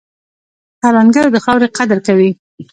[0.81, 2.29] کروندګر د خاورې قدر کوي